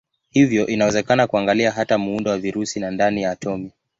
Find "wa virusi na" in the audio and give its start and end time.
2.31-2.91